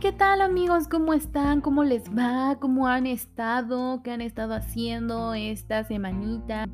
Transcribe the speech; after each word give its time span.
¿qué 0.00 0.10
tal 0.10 0.40
amigos? 0.40 0.88
¿Cómo 0.88 1.12
están? 1.12 1.60
¿Cómo 1.60 1.84
les 1.84 2.08
va? 2.16 2.56
¿Cómo 2.58 2.88
han 2.88 3.06
estado? 3.06 4.02
¿Qué 4.02 4.10
han 4.10 4.22
estado 4.22 4.54
haciendo 4.54 5.34
esta 5.34 5.84
semanita? 5.84 6.64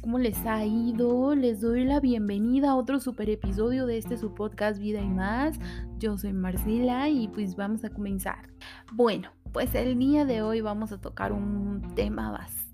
¿Cómo 0.00 0.18
les 0.18 0.38
ha 0.46 0.64
ido? 0.64 1.34
Les 1.34 1.60
doy 1.60 1.84
la 1.84 2.00
bienvenida 2.00 2.70
a 2.70 2.76
otro 2.76 2.98
super 2.98 3.28
episodio 3.28 3.84
de 3.84 3.98
este 3.98 4.16
su 4.16 4.34
podcast 4.34 4.80
Vida 4.80 5.02
y 5.02 5.08
más. 5.08 5.58
Yo 5.98 6.16
soy 6.16 6.32
Marcela 6.32 7.10
y 7.10 7.28
pues 7.28 7.56
vamos 7.56 7.84
a 7.84 7.90
comenzar. 7.90 8.48
Bueno, 8.92 9.28
pues 9.52 9.74
el 9.74 9.98
día 9.98 10.24
de 10.24 10.40
hoy 10.40 10.62
vamos 10.62 10.92
a 10.92 11.00
tocar 11.00 11.32
un 11.32 11.94
tema 11.94 12.30
bastante 12.30 12.65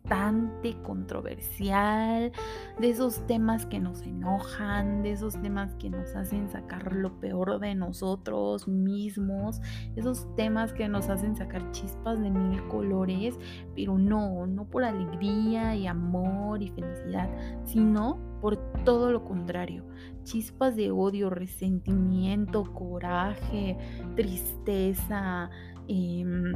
controversial, 0.82 2.32
de 2.78 2.90
esos 2.90 3.26
temas 3.26 3.66
que 3.66 3.80
nos 3.80 4.02
enojan, 4.02 5.02
de 5.02 5.12
esos 5.12 5.40
temas 5.40 5.74
que 5.76 5.90
nos 5.90 6.14
hacen 6.14 6.48
sacar 6.50 6.92
lo 6.92 7.18
peor 7.20 7.58
de 7.60 7.74
nosotros 7.74 8.68
mismos, 8.68 9.60
esos 9.96 10.26
temas 10.36 10.72
que 10.72 10.88
nos 10.88 11.08
hacen 11.08 11.36
sacar 11.36 11.70
chispas 11.72 12.20
de 12.20 12.30
mil 12.30 12.62
colores, 12.68 13.38
pero 13.74 13.98
no, 13.98 14.46
no 14.46 14.64
por 14.66 14.84
alegría 14.84 15.74
y 15.74 15.86
amor 15.86 16.62
y 16.62 16.68
felicidad, 16.68 17.28
sino 17.64 18.18
por 18.40 18.56
todo 18.84 19.12
lo 19.12 19.24
contrario, 19.24 19.84
chispas 20.24 20.76
de 20.76 20.90
odio, 20.90 21.30
resentimiento, 21.30 22.64
coraje, 22.72 23.78
tristeza, 24.16 25.48
eh, 25.88 26.52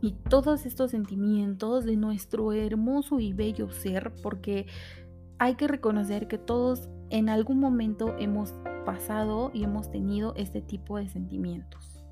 y 0.00 0.12
todos 0.28 0.66
estos 0.66 0.90
sentimientos 0.90 1.84
de 1.84 1.96
nuestro 1.96 2.52
hermoso 2.52 3.20
y 3.20 3.32
bello 3.32 3.70
ser, 3.70 4.12
porque 4.22 4.66
hay 5.38 5.54
que 5.54 5.68
reconocer 5.68 6.28
que 6.28 6.38
todos 6.38 6.88
en 7.10 7.28
algún 7.28 7.58
momento 7.58 8.14
hemos 8.18 8.54
pasado 8.84 9.50
y 9.54 9.64
hemos 9.64 9.90
tenido 9.90 10.34
este 10.36 10.60
tipo 10.60 10.98
de 10.98 11.08
sentimientos. 11.08 12.04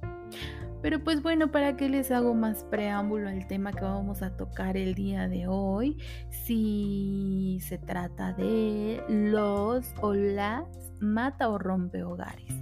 Pero 0.83 1.03
pues 1.03 1.23
bueno, 1.23 1.51
¿para 1.51 1.77
qué 1.77 1.89
les 1.89 2.11
hago 2.11 2.35
más 2.35 2.65
preámbulo 2.65 3.29
al 3.29 3.47
tema 3.47 3.73
que 3.73 3.85
vamos 3.85 4.23
a 4.23 4.37
tocar 4.37 4.77
el 4.77 4.95
día 4.95 5.27
de 5.27 5.49
hoy? 5.49 5.99
Si 6.31 7.59
se 7.61 7.79
trata 7.79 8.33
de 8.35 9.03
los 9.09 9.93
o 10.01 10.15
las 10.15 10.69
mata 11.01 11.49
o 11.49 11.59
rompe 11.59 12.05
hogares. 12.05 12.53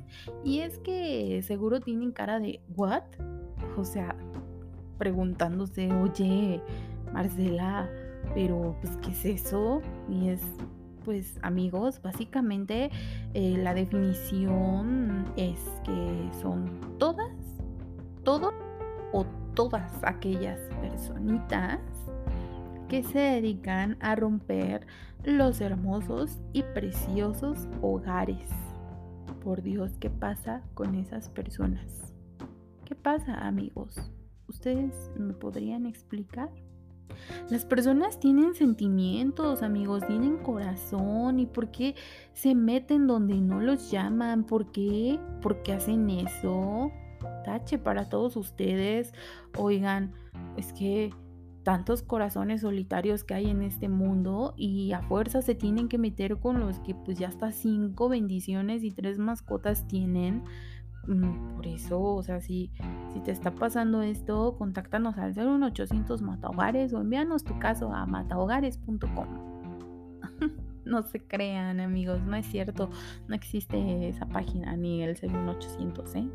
Y 0.44 0.60
es 0.60 0.78
que 0.78 1.42
seguro 1.42 1.80
tienen 1.80 2.12
cara 2.12 2.38
de 2.38 2.60
¿what? 2.74 3.02
O 3.76 3.84
sea, 3.84 4.16
preguntándose, 4.98 5.92
oye, 5.92 6.60
Marcela, 7.12 7.88
pero 8.34 8.76
pues, 8.80 8.96
¿qué 8.98 9.10
es 9.10 9.24
eso? 9.24 9.82
Y 10.08 10.28
es, 10.28 10.40
pues, 11.04 11.38
amigos, 11.42 12.00
básicamente 12.02 12.90
eh, 13.34 13.56
la 13.58 13.74
definición 13.74 15.26
es 15.36 15.60
que 15.84 16.28
son 16.40 16.70
todas, 16.98 17.32
todos 18.24 18.52
o 19.12 19.24
todas 19.54 19.92
aquellas 20.02 20.58
personitas 20.80 21.78
que 22.88 23.02
se 23.02 23.18
dedican 23.18 23.96
a 24.00 24.14
romper 24.14 24.86
los 25.24 25.60
hermosos 25.60 26.40
y 26.52 26.62
preciosos 26.62 27.68
hogares. 27.80 28.48
Por 29.42 29.62
Dios, 29.62 29.92
¿qué 30.00 30.10
pasa 30.10 30.62
con 30.74 30.94
esas 30.94 31.28
personas? 31.28 32.12
¿Qué 32.84 32.94
pasa, 32.94 33.46
amigos? 33.46 34.10
¿Ustedes 34.54 35.10
me 35.18 35.34
podrían 35.34 35.84
explicar? 35.84 36.48
Las 37.50 37.64
personas 37.64 38.20
tienen 38.20 38.54
sentimientos, 38.54 39.62
amigos, 39.62 40.06
tienen 40.06 40.38
corazón. 40.38 41.40
¿Y 41.40 41.46
por 41.46 41.72
qué 41.72 41.96
se 42.32 42.54
meten 42.54 43.08
donde 43.08 43.34
no 43.40 43.60
los 43.60 43.90
llaman? 43.90 44.44
¿Por 44.44 44.70
qué? 44.70 45.18
¿Por 45.42 45.62
qué 45.64 45.72
hacen 45.72 46.08
eso? 46.08 46.92
Tache 47.44 47.78
para 47.78 48.08
todos 48.08 48.36
ustedes. 48.36 49.12
Oigan, 49.58 50.12
es 50.56 50.72
que 50.72 51.10
tantos 51.64 52.02
corazones 52.02 52.60
solitarios 52.60 53.24
que 53.24 53.34
hay 53.34 53.50
en 53.50 53.62
este 53.62 53.88
mundo 53.88 54.54
y 54.56 54.92
a 54.92 55.02
fuerza 55.02 55.42
se 55.42 55.56
tienen 55.56 55.88
que 55.88 55.98
meter 55.98 56.38
con 56.38 56.60
los 56.60 56.78
que 56.78 56.94
pues 56.94 57.18
ya 57.18 57.28
hasta 57.28 57.50
cinco 57.50 58.08
bendiciones 58.08 58.84
y 58.84 58.92
tres 58.92 59.18
mascotas 59.18 59.88
tienen 59.88 60.44
por 61.56 61.66
eso, 61.66 62.00
o 62.00 62.22
sea, 62.22 62.40
si, 62.40 62.70
si 63.12 63.20
te 63.20 63.30
está 63.30 63.54
pasando 63.54 64.02
esto, 64.02 64.56
contáctanos 64.56 65.18
al 65.18 65.34
01800 65.34 66.22
Matahogares 66.22 66.92
o 66.92 67.00
envíanos 67.00 67.44
tu 67.44 67.58
caso 67.58 67.92
a 67.92 68.06
matahogares.com. 68.06 69.54
no 70.84 71.02
se 71.02 71.22
crean, 71.22 71.80
amigos, 71.80 72.22
no 72.22 72.36
es 72.36 72.46
cierto, 72.46 72.90
no 73.28 73.34
existe 73.34 74.08
esa 74.08 74.26
página 74.26 74.76
ni 74.76 75.02
el 75.02 75.16
01800, 75.20 76.14
¿eh? 76.16 76.28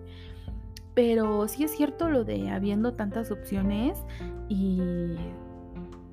Pero 0.96 1.48
sí 1.48 1.64
es 1.64 1.72
cierto 1.72 2.10
lo 2.10 2.24
de 2.24 2.50
habiendo 2.50 2.94
tantas 2.94 3.32
opciones 3.32 4.04
y 4.50 4.82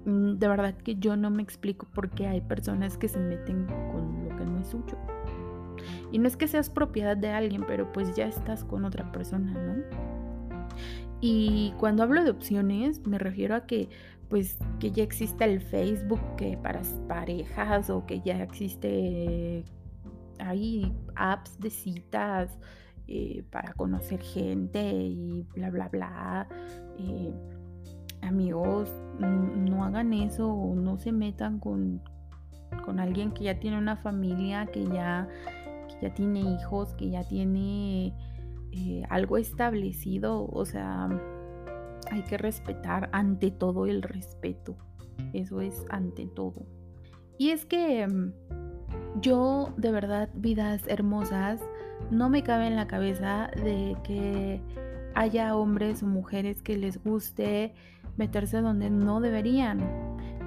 mm, 0.05 0.39
de 0.39 0.49
verdad 0.49 0.75
que 0.77 0.97
yo 0.97 1.17
no 1.17 1.31
me 1.31 1.43
explico 1.43 1.87
por 1.93 2.11
qué 2.11 2.29
hay 2.29 2.41
personas 2.41 2.97
que 2.97 3.09
se 3.09 3.19
meten 3.19 3.67
con 3.67 4.29
lo 4.29 4.37
que 4.37 4.45
no 4.45 4.61
es 4.61 4.69
suyo. 4.69 4.97
Y 6.13 6.19
no 6.19 6.29
es 6.29 6.37
que 6.37 6.49
seas 6.49 6.71
propiedad 6.71 7.17
de 7.17 7.31
alguien, 7.31 7.65
pero 7.67 7.93
pues 7.93 8.15
ya 8.15 8.27
estás 8.27 8.65
con 8.65 8.85
otra 8.85 9.11
persona, 9.13 9.53
¿no? 9.53 9.83
Y 11.21 11.73
cuando 11.79 12.03
hablo 12.03 12.23
de 12.25 12.31
opciones, 12.31 13.07
me 13.07 13.19
refiero 13.19 13.55
a 13.55 13.67
que 13.67 13.89
pues 14.29 14.59
que 14.81 14.91
ya 14.91 15.05
existe 15.05 15.45
el 15.45 15.61
Facebook 15.61 16.21
que 16.37 16.57
para 16.57 16.83
parejas 17.09 17.91
o 17.91 18.07
que 18.07 18.21
ya 18.21 18.43
existe 18.43 19.65
hay 20.41 20.93
apps 21.15 21.59
de 21.61 21.71
citas 21.71 22.59
eh, 23.09 23.45
para 23.51 23.73
conocer 23.75 24.21
gente 24.21 24.83
y 24.83 25.47
bla 25.55 25.71
bla 25.71 25.89
bla. 25.89 26.49
Eh, 26.99 27.33
amigos, 28.23 28.93
no 29.19 29.85
hagan 29.85 30.13
eso 30.13 30.49
o 30.49 30.75
no 30.75 30.99
se 30.99 31.13
metan 31.13 31.61
con, 31.61 32.03
con 32.85 32.99
alguien 32.99 33.33
que 33.33 33.45
ya 33.45 33.61
tiene 33.61 33.79
una 33.79 33.97
familia, 33.97 34.67
que 34.67 34.85
ya 34.87 35.29
ya 36.01 36.13
tiene 36.15 36.41
hijos, 36.41 36.95
que 36.95 37.11
ya 37.11 37.25
tiene 37.25 38.15
eh, 38.73 39.03
algo 39.09 39.37
establecido, 39.37 40.47
o 40.47 40.65
sea, 40.65 41.09
hay 42.11 42.23
que 42.23 42.39
respetar 42.39 43.09
ante 43.13 43.51
todo 43.51 43.87
el 43.87 44.03
respeto. 44.03 44.77
Eso 45.33 45.61
es 45.61 45.85
ante 45.89 46.27
todo. 46.27 46.67
Y 47.39 47.51
es 47.51 47.65
que 47.65 48.07
mm, 48.07 48.33
yo, 49.21 49.73
de 49.77 49.93
verdad, 49.93 50.31
vidas 50.35 50.83
hermosas, 50.89 51.61
no 52.11 52.29
me 52.29 52.43
cabe 52.43 52.67
en 52.67 52.77
la 52.77 52.87
cabeza 52.87 53.51
de 53.57 53.97
que 54.05 54.61
haya 55.15 55.57
hombres 55.57 56.03
o 56.03 56.07
mujeres 56.07 56.63
que 56.63 56.77
les 56.77 57.03
guste 57.03 57.75
meterse 58.17 58.61
donde 58.61 58.91
no 58.91 59.21
deberían 59.21 59.81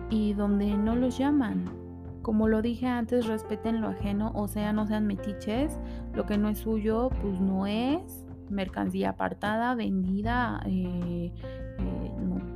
y 0.09 0.34
donde 0.34 0.78
no 0.78 0.96
los 0.96 1.18
llaman. 1.18 1.89
Como 2.22 2.47
lo 2.47 2.62
dije 2.62 2.88
antes, 2.88 3.28
respeten 3.28 3.81
lo 3.81 3.88
ajeno, 3.88 4.31
o 4.35 4.47
sea, 4.47 4.74
no 4.74 4.88
sean 4.88 5.07
metiches. 5.07 5.80
Lo 6.13 6.25
que 6.25 6.38
no 6.38 6.50
es 6.50 6.59
suyo, 6.59 7.09
pues 7.22 7.40
no 7.40 7.66
es. 7.66 8.25
Mercancía 8.50 9.12
apartada, 9.12 9.75
vendida, 9.75 10.62
eh, 10.66 11.31
eh, 11.78 12.12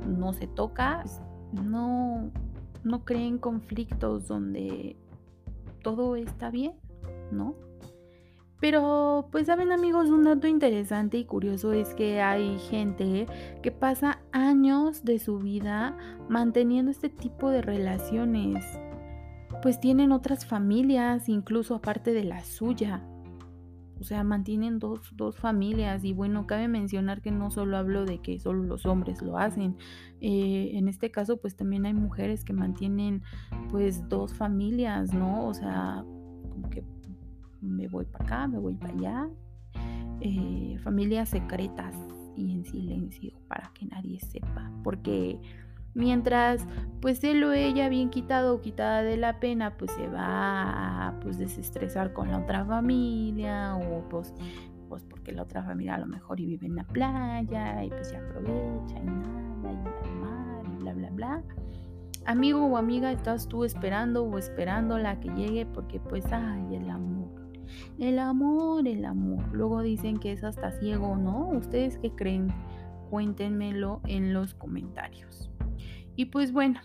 no, 0.06 0.32
se 0.32 0.46
toca. 0.46 1.04
No, 1.52 2.30
no 2.82 3.04
creen 3.04 3.38
conflictos 3.38 4.28
donde 4.28 4.96
todo 5.82 6.16
está 6.16 6.50
bien, 6.50 6.72
¿no? 7.30 7.54
Pero, 8.60 9.28
pues 9.30 9.46
saben 9.46 9.72
amigos, 9.72 10.08
un 10.08 10.24
dato 10.24 10.46
interesante 10.46 11.18
y 11.18 11.24
curioso 11.24 11.72
es 11.72 11.94
que 11.94 12.22
hay 12.22 12.58
gente 12.58 13.26
que 13.62 13.70
pasa 13.70 14.20
años 14.32 15.04
de 15.04 15.18
su 15.18 15.38
vida 15.38 15.96
manteniendo 16.28 16.90
este 16.90 17.10
tipo 17.10 17.50
de 17.50 17.60
relaciones 17.60 18.64
pues 19.64 19.80
tienen 19.80 20.12
otras 20.12 20.44
familias, 20.44 21.26
incluso 21.30 21.74
aparte 21.74 22.12
de 22.12 22.22
la 22.22 22.44
suya. 22.44 23.02
O 23.98 24.04
sea, 24.04 24.22
mantienen 24.22 24.78
dos, 24.78 25.10
dos, 25.16 25.38
familias 25.38 26.04
y 26.04 26.12
bueno, 26.12 26.46
cabe 26.46 26.68
mencionar 26.68 27.22
que 27.22 27.30
no 27.30 27.50
solo 27.50 27.78
hablo 27.78 28.04
de 28.04 28.20
que 28.20 28.38
solo 28.38 28.62
los 28.62 28.84
hombres 28.84 29.22
lo 29.22 29.38
hacen. 29.38 29.78
Eh, 30.20 30.72
en 30.74 30.86
este 30.86 31.10
caso, 31.10 31.38
pues 31.38 31.56
también 31.56 31.86
hay 31.86 31.94
mujeres 31.94 32.44
que 32.44 32.52
mantienen 32.52 33.22
pues 33.70 34.06
dos 34.10 34.34
familias, 34.34 35.14
¿no? 35.14 35.46
O 35.46 35.54
sea, 35.54 36.04
como 36.50 36.68
que 36.68 36.84
me 37.62 37.88
voy 37.88 38.04
para 38.04 38.24
acá, 38.26 38.46
me 38.46 38.58
voy 38.58 38.74
para 38.74 38.92
allá. 38.92 39.28
Eh, 40.20 40.76
familias 40.82 41.30
secretas 41.30 41.96
y 42.36 42.52
en 42.52 42.66
silencio 42.66 43.32
para 43.48 43.70
que 43.72 43.86
nadie 43.86 44.20
sepa. 44.20 44.70
Porque 44.82 45.40
Mientras 45.94 46.66
pues 47.00 47.22
él 47.22 47.44
o 47.44 47.52
ella 47.52 47.88
bien 47.88 48.10
quitado 48.10 48.54
o 48.54 48.60
quitada 48.60 49.02
de 49.02 49.16
la 49.16 49.38
pena 49.38 49.76
pues 49.76 49.90
se 49.92 50.08
va 50.08 51.08
a 51.08 51.20
pues 51.20 51.38
desestresar 51.38 52.12
con 52.12 52.30
la 52.30 52.38
otra 52.38 52.64
familia 52.64 53.76
o 53.76 54.08
pues, 54.08 54.32
pues 54.88 55.04
porque 55.04 55.32
la 55.32 55.42
otra 55.42 55.62
familia 55.62 55.94
a 55.94 55.98
lo 55.98 56.06
mejor 56.06 56.40
y 56.40 56.46
vive 56.46 56.66
en 56.66 56.76
la 56.76 56.84
playa 56.84 57.84
y 57.84 57.90
pues 57.90 58.08
se 58.08 58.16
aprovecha 58.16 58.98
y 58.98 59.04
nada 59.04 59.72
y 59.72 60.08
al 60.08 60.14
mar 60.16 60.64
y 60.66 60.82
bla 60.82 60.94
bla 60.94 61.10
bla. 61.10 61.42
Amigo 62.26 62.64
o 62.64 62.76
amiga, 62.78 63.12
estás 63.12 63.46
tú 63.46 63.64
esperando 63.64 64.24
o 64.24 64.38
esperando 64.38 64.98
la 64.98 65.20
que 65.20 65.28
llegue 65.28 65.66
porque 65.66 66.00
pues 66.00 66.24
ay 66.32 66.74
el 66.74 66.88
amor. 66.88 67.44
El 67.98 68.18
amor, 68.18 68.88
el 68.88 69.04
amor. 69.04 69.44
Luego 69.52 69.82
dicen 69.82 70.18
que 70.18 70.32
es 70.32 70.42
hasta 70.42 70.72
ciego, 70.72 71.16
¿no? 71.16 71.48
¿Ustedes 71.48 71.98
qué 71.98 72.10
creen? 72.10 72.48
Cuéntenmelo 73.10 74.00
en 74.06 74.32
los 74.32 74.54
comentarios. 74.54 75.53
Y 76.16 76.26
pues 76.26 76.52
bueno, 76.52 76.80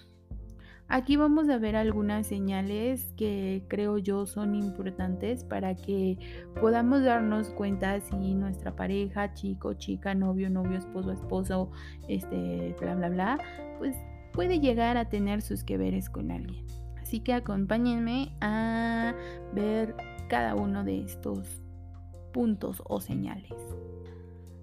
aquí 0.88 1.16
vamos 1.16 1.50
a 1.50 1.58
ver 1.58 1.76
algunas 1.76 2.28
señales 2.28 3.14
que 3.16 3.64
creo 3.68 3.98
yo 3.98 4.26
son 4.26 4.56
importantes 4.56 5.44
para 5.44 5.76
que 5.76 6.18
podamos 6.60 7.04
darnos 7.04 7.50
cuenta 7.50 8.00
si 8.00 8.34
nuestra 8.34 8.76
pareja, 8.76 9.34
chico, 9.34 9.74
chica, 9.74 10.16
novio, 10.16 10.50
novio, 10.50 10.78
esposo, 10.78 11.12
esposo, 11.12 11.72
este, 12.08 12.76
bla, 12.80 12.96
bla, 12.96 13.10
bla, 13.10 13.40
pues 13.78 13.96
puede 14.34 14.60
llegar 14.60 14.98
a 14.98 15.10
tener 15.10 15.42
sus 15.42 15.64
que 15.64 15.78
veres 15.78 16.10
con 16.10 16.32
alguien. 16.32 16.66
Así 17.02 17.22
que 17.22 17.34
acompáñenme 17.34 18.36
a 18.42 19.14
ver 19.54 19.96
cada 20.28 20.56
uno 20.56 20.84
de 20.84 21.02
estos 21.02 21.62
puntos 22.32 22.84
o 22.86 23.02
señales. 23.02 23.54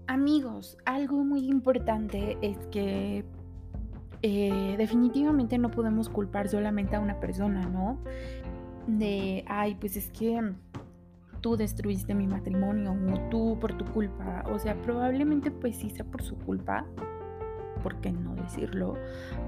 Amigos, 0.06 0.78
algo 0.84 1.24
muy 1.24 1.48
importante 1.48 2.38
es 2.40 2.56
que 2.68 3.24
eh, 4.28 4.74
definitivamente 4.76 5.56
no 5.56 5.70
podemos 5.70 6.08
culpar 6.08 6.48
solamente 6.48 6.96
a 6.96 7.00
una 7.00 7.20
persona, 7.20 7.64
¿no? 7.68 8.00
De, 8.88 9.44
ay, 9.46 9.76
pues 9.76 9.96
es 9.96 10.10
que 10.10 10.52
tú 11.40 11.56
destruiste 11.56 12.12
mi 12.12 12.26
matrimonio 12.26 12.92
o 12.92 13.30
tú 13.30 13.56
por 13.60 13.78
tu 13.78 13.84
culpa. 13.84 14.42
O 14.52 14.58
sea, 14.58 14.74
probablemente 14.82 15.52
pues 15.52 15.76
sí 15.76 15.90
sea 15.90 16.04
por 16.04 16.22
su 16.22 16.36
culpa, 16.38 16.84
¿por 17.84 18.00
qué 18.00 18.10
no 18.10 18.34
decirlo? 18.34 18.94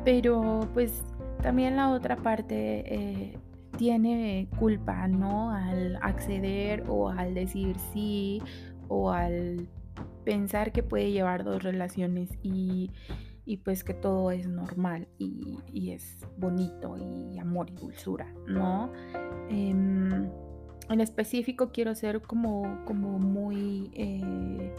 Pero 0.05 0.61
pues 0.75 1.05
también 1.43 1.75
la 1.75 1.91
otra 1.91 2.15
parte 2.15 2.85
eh, 2.95 3.39
tiene 3.77 4.47
culpa, 4.61 5.09
¿no? 5.09 5.51
Al 5.51 5.97
acceder 6.03 6.85
o 6.87 7.09
al 7.09 7.35
decir 7.35 7.77
sí 7.93 8.41
o 8.87 9.11
al 9.11 9.67
pensar 10.25 10.71
que 10.71 10.85
puede 10.85 11.11
llevar 11.11 11.43
dos 11.43 11.65
relaciones 11.65 12.31
y, 12.45 12.93
pues 13.57 13.83
que 13.83 13.95
todo 13.95 14.31
es 14.31 14.47
normal 14.47 15.09
y, 15.19 15.91
es 15.91 16.19
bonito 16.37 16.97
y 16.99 17.39
amor 17.39 17.71
y 17.71 17.75
dulzura, 17.75 18.33
¿no? 18.47 18.93
Em, 19.49 20.29
en 20.91 21.01
específico 21.01 21.71
quiero 21.73 21.95
ser 21.95 22.21
como, 22.21 22.85
como 22.85 23.19
muy, 23.19 23.91
eh, 23.95 24.75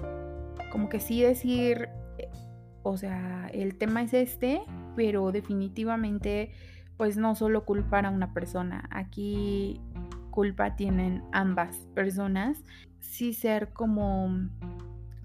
como 0.71 0.88
que 0.88 1.00
sí 1.00 1.21
decir, 1.21 1.89
eh, 2.19 2.30
o 2.83 2.95
sea, 2.95 3.50
el 3.54 3.77
tema 3.77 4.04
es 4.04 4.13
este, 4.13 4.62
pero 4.95 5.31
definitivamente 5.31 6.51
pues 6.98 7.18
no 7.18 7.33
solo 7.33 7.66
culpar 7.66 8.06
a 8.06 8.10
una 8.10 8.33
persona, 8.33 8.88
aquí 8.92 9.81
culpa 10.31 10.75
tienen 10.75 11.24
ambas 11.31 11.75
personas, 11.95 12.63
sí 13.00 13.33
ser 13.33 13.71
como 13.74 14.50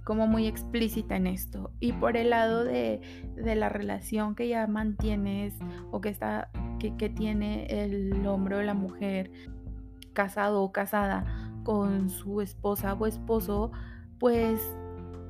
como 0.05 0.27
muy 0.27 0.47
explícita 0.47 1.17
en 1.17 1.27
esto. 1.27 1.73
Y 1.81 1.93
por 1.93 2.17
el 2.17 2.31
lado 2.31 2.65
de, 2.65 3.01
la 3.37 3.69
relación 3.69 4.35
que 4.35 4.49
ya 4.49 4.67
mantienes 4.67 5.55
o 5.91 6.01
que 6.01 6.11
está, 6.11 6.51
que, 6.79 6.97
que 6.97 7.09
tiene 7.09 7.67
el 7.67 8.27
hombre 8.27 8.57
o 8.57 8.63
la 8.63 8.75
mujer 8.75 9.31
casado 10.13 10.63
o 10.63 10.73
casada 10.73 11.53
con 11.65 12.11
su 12.11 12.41
esposa 12.41 12.95
o 12.95 13.07
esposo, 13.07 13.73
pues 14.19 14.61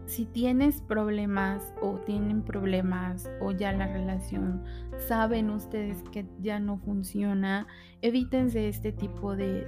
si 0.06 0.26
tienes 0.26 0.82
problemas 0.82 1.73
o 1.81 1.94
tienen 2.05 2.43
problemas 2.43 3.31
o 3.41 3.53
ya 3.53 3.73
la 3.73 3.87
relación 3.87 4.62
saben 5.09 5.50
ustedes 5.50 6.03
que 6.12 6.26
ya 6.41 6.61
no 6.61 6.79
funciona, 6.79 7.67
evítense 8.03 8.69
este 8.69 8.93
tipo 8.93 9.35
de, 9.35 9.67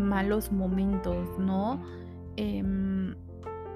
malos 0.00 0.50
momentos, 0.50 1.38
¿no? 1.38 1.80
Em, 2.36 3.14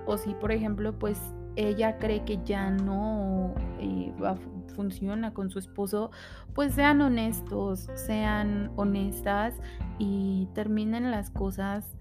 o 0.06 0.16
si 0.18 0.34
por 0.34 0.52
ejemplo 0.52 0.98
pues 0.98 1.20
ella 1.56 1.98
cree 1.98 2.24
que 2.24 2.40
ya 2.44 2.70
no 2.70 3.54
eh, 3.80 4.12
funciona 4.74 5.32
con 5.32 5.50
su 5.50 5.58
esposo, 5.58 6.10
pues 6.54 6.74
sean 6.74 7.00
honestos, 7.00 7.88
sean 7.94 8.70
honestas 8.76 9.54
y 9.98 10.48
terminen 10.54 11.10
las 11.10 11.30
cosas 11.30 11.96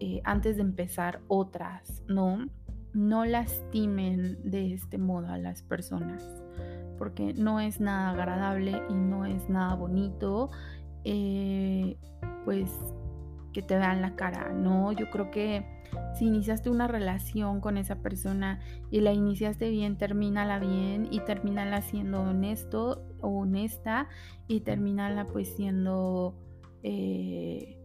eh, 0.00 0.20
antes 0.24 0.56
de 0.56 0.62
empezar 0.62 1.20
otras, 1.28 2.02
¿no? 2.08 2.46
no 2.98 3.24
lastimen 3.24 4.38
de 4.42 4.74
este 4.74 4.98
modo 4.98 5.28
a 5.28 5.38
las 5.38 5.62
personas, 5.62 6.24
porque 6.98 7.34
no 7.34 7.60
es 7.60 7.80
nada 7.80 8.10
agradable 8.10 8.82
y 8.88 8.94
no 8.94 9.24
es 9.24 9.48
nada 9.48 9.74
bonito, 9.74 10.50
eh, 11.04 11.96
pues 12.44 12.70
que 13.52 13.62
te 13.62 13.76
vean 13.76 14.02
la 14.02 14.16
cara, 14.16 14.52
¿no? 14.52 14.92
Yo 14.92 15.10
creo 15.10 15.30
que 15.30 15.64
si 16.18 16.26
iniciaste 16.26 16.68
una 16.68 16.88
relación 16.88 17.60
con 17.60 17.78
esa 17.78 17.96
persona 17.96 18.58
y 18.90 19.00
la 19.00 19.12
iniciaste 19.12 19.70
bien, 19.70 19.96
termínala 19.96 20.58
bien 20.58 21.06
y 21.12 21.20
termínala 21.20 21.80
siendo 21.80 22.22
honesto 22.22 23.04
o 23.20 23.28
honesta 23.28 24.08
y 24.48 24.60
termínala 24.60 25.26
pues 25.26 25.54
siendo 25.54 26.34
eh, 26.82 27.78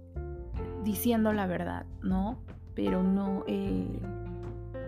diciendo 0.83 1.31
la 1.31 1.45
verdad, 1.45 1.85
¿no? 2.01 2.39
Pero 2.74 3.03
no 3.03 3.44
eh, 3.47 4.00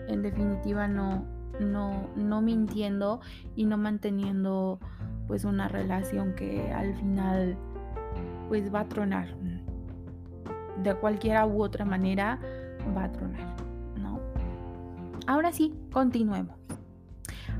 en 0.08 0.24
definitiva 0.24 0.88
no, 0.88 1.26
no, 1.60 2.10
no 2.16 2.42
mintiendo 2.42 3.22
y 3.56 3.66
no 3.66 3.78
manteniendo 3.78 4.80
pues 5.28 5.46
una 5.46 5.68
relación 5.68 6.34
que 6.34 6.72
al 6.72 6.96
final 6.96 7.58
pues 8.48 8.74
va 8.74 8.82
a 8.82 8.88
tronar. 8.88 9.36
De 10.82 10.96
cualquiera 10.96 11.46
u 11.46 11.64
otra 11.64 11.86
manera 11.86 12.40
va 12.96 13.06
a 13.06 13.12
tronar, 13.12 13.56
¿no? 13.98 14.20
Ahora 15.28 15.52
sí, 15.52 15.74
continuemos. 15.92 16.58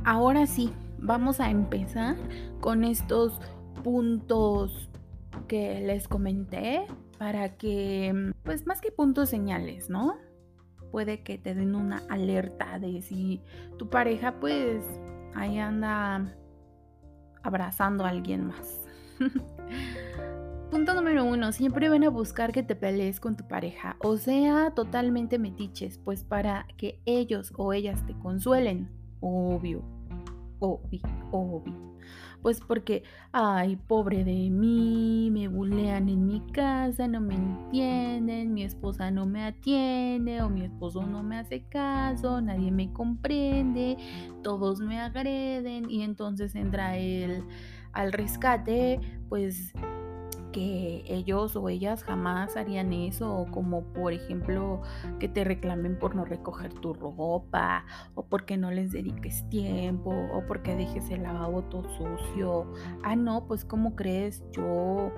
Ahora 0.04 0.46
sí, 0.48 0.72
vamos 1.00 1.40
a 1.40 1.50
empezar 1.50 2.16
con 2.62 2.84
estos 2.84 3.40
puntos 3.84 4.90
que 5.48 5.82
les 5.82 6.08
comenté 6.08 6.86
para 7.18 7.56
que, 7.58 8.34
pues 8.44 8.66
más 8.68 8.82
que 8.82 8.92
puntos 8.92 9.30
señales, 9.30 9.90
¿no? 9.90 10.18
puede 10.96 11.24
que 11.24 11.38
te 11.38 11.54
den 11.54 11.76
una 11.76 12.04
alerta 12.08 12.80
de 12.80 13.02
si 13.02 13.42
tu 13.78 13.90
pareja 13.90 14.40
pues 14.40 14.82
ahí 15.34 15.60
anda 15.60 16.34
abrazando 17.44 18.06
a 18.06 18.10
alguien 18.12 18.48
más. 18.48 18.82
Punto 20.72 20.94
número 20.94 21.24
uno, 21.24 21.52
siempre 21.52 21.90
ven 21.90 22.04
a 22.04 22.10
buscar 22.10 22.52
que 22.52 22.64
te 22.64 22.76
pelees 22.76 23.20
con 23.20 23.38
tu 23.38 23.48
pareja, 23.48 23.98
o 24.00 24.18
sea, 24.18 24.72
totalmente 24.72 25.38
metiches, 25.38 26.00
pues 26.00 26.24
para 26.24 26.66
que 26.76 27.00
ellos 27.06 27.54
o 27.56 27.72
ellas 27.72 28.06
te 28.06 28.14
consuelen, 28.18 28.90
obvio, 29.20 29.84
obvio, 30.60 31.02
obvio. 31.32 31.96
Pues 32.42 32.62
porque, 32.62 33.04
ay, 33.32 33.76
pobre 33.76 34.24
de 34.24 34.50
mí, 34.52 35.30
me 35.32 35.48
bulean 35.48 36.10
en 36.10 36.28
mi 36.28 36.42
casa, 36.52 37.08
no 37.08 37.22
me 37.22 37.36
entienden, 37.36 38.54
mi 38.54 38.64
esposa 38.64 39.10
no 39.12 39.26
me 39.26 39.44
atiende 39.44 40.42
o 40.42 40.50
mi 40.50 40.62
esposo 40.62 41.04
no 41.04 41.24
me 41.24 41.38
hace 41.38 41.64
caso, 41.64 42.42
nadie 42.42 42.72
me 42.72 42.92
comprende, 42.92 43.98
todos 44.44 44.80
me 44.80 45.00
agreden 45.00 45.90
y 45.90 46.04
entonces 46.04 46.54
entra 46.54 46.98
él 46.98 47.44
al 47.94 48.12
rescate, 48.12 49.00
pues 49.30 49.74
que 50.56 51.04
ellos 51.06 51.58
o 51.58 51.68
ellas 51.68 52.02
jamás 52.06 52.56
harían 52.56 52.94
eso, 52.94 53.46
como 53.52 53.84
por 53.92 54.14
ejemplo 54.14 54.82
que 55.20 55.28
te 55.28 55.44
reclamen 55.44 56.00
por 56.00 56.16
no 56.16 56.24
recoger 56.24 56.74
tu 56.74 56.94
ropa, 56.94 57.84
o 58.14 58.24
porque 58.24 58.56
no 58.56 58.72
les 58.72 58.94
dediques 58.94 59.44
tiempo, 59.50 60.12
o 60.12 60.46
porque 60.48 60.78
dejes 60.78 61.10
el 61.10 61.24
lavabo 61.24 61.64
todo 61.64 61.90
sucio. 61.90 62.72
Ah, 63.04 63.18
no, 63.18 63.48
pues 63.48 63.66
¿cómo 63.66 63.98
crees? 63.98 64.46
Yo, 64.54 65.12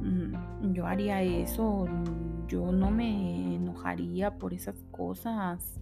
mm, 0.00 0.72
yo 0.72 0.86
haría 0.86 1.22
eso, 1.22 1.86
yo 2.46 2.70
no 2.70 2.92
me 2.92 3.56
enojaría 3.56 4.38
por 4.38 4.54
esas 4.54 4.80
cosas. 4.92 5.80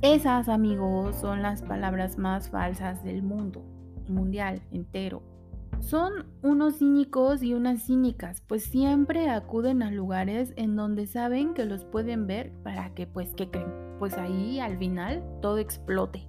Esas, 0.00 0.48
amigos, 0.48 1.16
son 1.16 1.42
las 1.42 1.60
palabras 1.60 2.16
más 2.16 2.48
falsas 2.48 3.04
del 3.04 3.22
mundo, 3.22 3.62
mundial 4.08 4.62
entero. 4.70 5.37
Son 5.80 6.26
unos 6.42 6.78
cínicos 6.78 7.42
y 7.42 7.54
unas 7.54 7.84
cínicas, 7.84 8.42
pues 8.46 8.64
siempre 8.64 9.30
acuden 9.30 9.82
a 9.82 9.90
lugares 9.90 10.52
en 10.56 10.76
donde 10.76 11.06
saben 11.06 11.54
que 11.54 11.64
los 11.64 11.84
pueden 11.84 12.26
ver 12.26 12.52
para 12.62 12.94
que 12.94 13.06
pues 13.06 13.34
que 13.34 13.50
creen, 13.50 13.72
pues 13.98 14.18
ahí 14.18 14.60
al 14.60 14.76
final 14.78 15.24
todo 15.40 15.58
explote. 15.58 16.28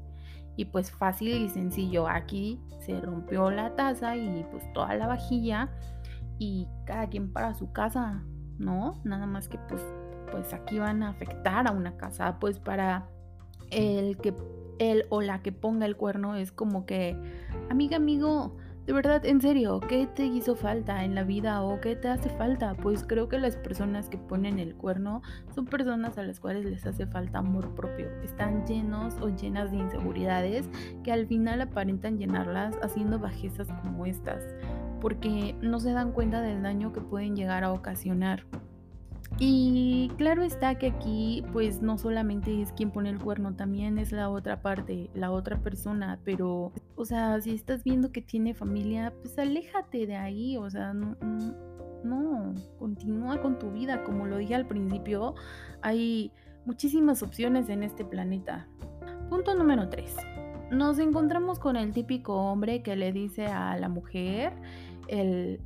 Y 0.56 0.66
pues 0.66 0.92
fácil 0.92 1.44
y 1.44 1.50
sencillo, 1.50 2.08
aquí 2.08 2.60
se 2.86 3.00
rompió 3.00 3.50
la 3.50 3.76
taza 3.76 4.16
y 4.16 4.46
pues 4.52 4.64
toda 4.74 4.96
la 4.96 5.08
vajilla 5.08 5.70
y 6.38 6.68
cada 6.86 7.08
quien 7.08 7.32
para 7.32 7.54
su 7.54 7.72
casa, 7.72 8.24
¿no? 8.58 9.02
Nada 9.04 9.26
más 9.26 9.48
que 9.50 9.58
pues 9.70 9.82
pues 10.32 10.54
aquí 10.54 10.80
van 10.80 11.04
a 11.04 11.10
afectar 11.10 11.68
a 11.68 11.72
una 11.72 11.98
casa, 11.98 12.40
pues 12.40 12.60
para 12.60 13.08
el 13.72 14.18
que 14.18 14.34
él 14.80 15.06
o 15.10 15.22
la 15.22 15.42
que 15.42 15.52
ponga 15.52 15.86
el 15.86 15.98
cuerno 15.98 16.36
es 16.36 16.52
como 16.52 16.86
que, 16.86 17.18
amiga, 17.70 17.98
amigo, 17.98 18.56
De 18.90 18.94
verdad, 18.94 19.24
en 19.24 19.40
serio, 19.40 19.82
¿qué 19.82 20.08
te 20.08 20.26
hizo 20.26 20.56
falta 20.56 21.04
en 21.06 21.14
la 21.14 21.22
vida 21.22 21.62
o 21.62 21.80
qué 21.80 21.96
te 21.96 22.08
hace 22.08 22.28
falta? 22.28 22.74
Pues 22.74 23.06
creo 23.08 23.30
que 23.30 23.38
las 23.38 23.56
personas 23.56 24.10
que 24.10 24.18
ponen 24.18 24.58
el 24.58 24.74
cuerno 24.74 25.22
son 25.54 25.68
personas 25.68 26.18
a 26.18 26.24
las 26.24 26.40
cuales 26.40 26.66
les 26.66 26.88
hace 26.88 27.06
falta 27.06 27.38
amor 27.38 27.76
propio. 27.76 28.10
Están 28.24 28.66
llenos 28.66 29.14
o 29.22 29.30
llenas 29.30 29.70
de 29.70 29.78
inseguridades 29.78 30.68
que 31.04 31.12
al 31.12 31.28
final 31.28 31.62
aparentan 31.62 32.18
llenarlas 32.18 32.80
haciendo 32.82 33.20
bajezas 33.20 33.68
como 33.84 34.08
estas, 34.08 34.44
porque 35.00 35.56
no 35.62 35.80
se 35.80 35.92
dan 35.92 36.12
cuenta 36.12 36.42
del 36.42 36.64
daño 36.64 36.92
que 36.92 37.02
pueden 37.02 37.36
llegar 37.36 37.64
a 37.64 37.72
ocasionar. 37.72 38.44
Y 39.38 40.12
claro 40.18 40.44
está 40.44 40.78
que 40.78 40.88
aquí 40.88 41.46
pues 41.54 41.82
no 41.82 41.98
solamente 41.98 42.62
es 42.62 42.74
quien 42.74 42.92
pone 42.92 43.10
el 43.10 43.20
cuerno, 43.20 43.56
también 43.56 43.98
es 43.98 44.12
la 44.12 44.30
otra 44.30 44.62
parte, 44.62 45.10
la 45.14 45.32
otra 45.32 45.60
persona, 45.60 46.20
pero 46.26 46.74
o 46.96 47.06
sea, 47.06 47.40
si 47.40 47.52
estás 47.52 47.84
viendo 47.84 48.12
que 48.12 48.22
tiene 48.22 48.54
familia, 48.54 49.14
pues 49.22 49.38
aléjate 49.40 50.08
de 50.08 50.18
ahí, 50.18 50.58
o 50.58 50.70
sea, 50.70 50.94
no, 50.94 51.16
no, 52.04 52.54
continúa 52.78 53.42
con 53.42 53.60
tu 53.60 53.72
vida, 53.72 54.04
como 54.04 54.26
lo 54.26 54.38
dije 54.38 54.56
al 54.56 54.68
principio, 54.68 55.36
hay 55.82 56.34
muchísimas 56.66 57.24
opciones 57.24 57.70
en 57.70 57.84
este 57.84 58.04
planeta. 58.04 58.68
Punto 59.30 59.56
número 59.56 59.90
3. 59.90 60.16
Nos 60.72 61.00
encontramos 61.00 61.60
con 61.60 61.76
el 61.76 61.94
típico 61.94 62.36
hombre 62.36 62.84
que 62.84 62.96
le 62.96 63.12
dice 63.12 63.48
a 63.48 63.78
la 63.78 63.90
mujer, 63.90 64.54
él, 65.10 65.60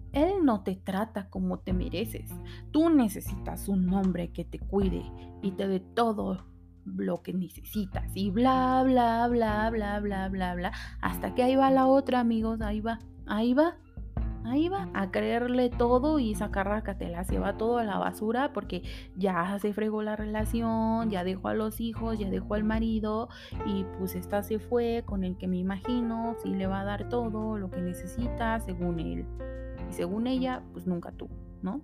no 0.43 0.63
te 0.63 0.75
trata 0.75 1.29
como 1.29 1.59
te 1.59 1.73
mereces. 1.73 2.31
Tú 2.71 2.89
necesitas 2.89 3.67
un 3.67 3.93
hombre 3.93 4.31
que 4.31 4.45
te 4.45 4.59
cuide 4.59 5.03
y 5.41 5.51
te 5.51 5.67
dé 5.67 5.79
todo 5.79 6.45
lo 6.85 7.21
que 7.21 7.33
necesitas. 7.33 8.11
Y 8.15 8.31
bla, 8.31 8.83
bla, 8.85 9.27
bla, 9.27 9.69
bla, 9.69 9.99
bla, 9.99 10.29
bla, 10.29 10.55
bla. 10.55 10.71
Hasta 11.01 11.33
que 11.35 11.43
ahí 11.43 11.55
va 11.55 11.71
la 11.71 11.87
otra, 11.87 12.19
amigos. 12.19 12.61
Ahí 12.61 12.81
va, 12.81 12.99
ahí 13.25 13.53
va. 13.53 13.77
Ahí 14.45 14.69
va 14.69 14.89
a 14.93 15.09
creerle 15.11 15.69
todo 15.69 16.19
y 16.19 16.35
sacar 16.35 16.67
la 16.67 17.23
se 17.23 17.39
va 17.39 17.57
todo 17.57 17.77
a 17.77 17.83
la 17.83 17.97
basura 17.97 18.51
porque 18.53 18.83
ya 19.15 19.57
se 19.59 19.73
fregó 19.73 20.01
la 20.01 20.15
relación, 20.15 21.09
ya 21.09 21.23
dejó 21.23 21.47
a 21.47 21.53
los 21.53 21.79
hijos, 21.79 22.19
ya 22.19 22.29
dejó 22.29 22.55
al 22.55 22.63
marido 22.63 23.29
y 23.65 23.85
pues 23.97 24.15
esta 24.15 24.43
se 24.43 24.59
fue 24.59 25.03
con 25.05 25.23
el 25.23 25.37
que 25.37 25.47
me 25.47 25.57
imagino 25.57 26.35
si 26.43 26.49
le 26.49 26.67
va 26.67 26.81
a 26.81 26.85
dar 26.85 27.09
todo 27.09 27.57
lo 27.57 27.69
que 27.69 27.81
necesita 27.81 28.59
según 28.59 28.99
él. 28.99 29.25
Y 29.89 29.93
según 29.93 30.27
ella, 30.27 30.61
pues 30.73 30.87
nunca 30.87 31.11
tú, 31.11 31.29
¿no? 31.61 31.81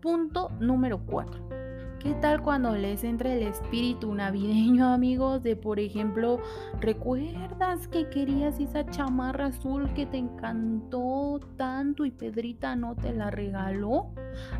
Punto 0.00 0.50
número 0.60 1.04
4 1.04 1.75
¿Qué 2.06 2.14
tal 2.14 2.40
cuando 2.40 2.76
les 2.76 3.02
entra 3.02 3.34
el 3.34 3.42
espíritu 3.42 4.14
navideño, 4.14 4.86
amigos? 4.94 5.42
De, 5.42 5.56
por 5.56 5.80
ejemplo, 5.80 6.40
¿recuerdas 6.80 7.88
que 7.88 8.08
querías 8.08 8.60
esa 8.60 8.86
chamarra 8.86 9.46
azul 9.46 9.92
que 9.92 10.06
te 10.06 10.18
encantó 10.18 11.40
tanto 11.56 12.04
y 12.04 12.12
Pedrita 12.12 12.76
no 12.76 12.94
te 12.94 13.12
la 13.12 13.32
regaló? 13.32 14.14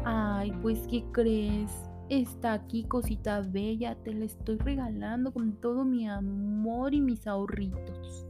Ay, 0.05 0.53
pues, 0.61 0.89
¿qué 0.91 1.05
crees? 1.13 1.71
Está 2.09 2.53
aquí, 2.55 2.83
cosita 2.83 3.43
bella, 3.43 3.95
te 3.95 4.13
la 4.13 4.25
estoy 4.25 4.59
regalando 4.59 5.33
con 5.33 5.53
todo 5.61 5.85
mi 5.85 6.09
amor 6.09 6.95
y 6.95 7.01
mis 7.01 7.29
ahorritos. 7.29 8.27